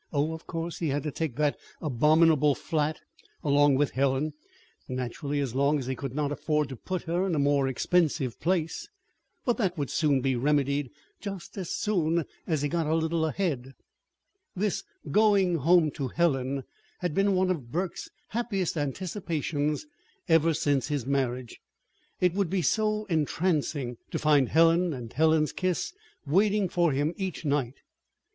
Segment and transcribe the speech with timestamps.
[0.11, 3.01] Oh, of course, he had to take that abominable flat
[3.43, 4.33] along with Helen
[4.87, 8.39] naturally, as long as he could not afford to put her in a more expensive
[8.39, 8.89] place.
[9.45, 13.75] But that would soon be remedied just as soon as he got a little ahead.
[14.55, 16.63] This "going home to Helen"
[17.01, 19.85] had been one of Burke's happiest anticipations
[20.27, 21.61] ever since his marriage.
[22.19, 25.93] It would be so entrancing to find Helen and Helen's kiss
[26.25, 27.75] waiting for him each night!